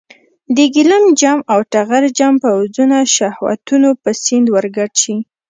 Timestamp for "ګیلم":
0.73-1.03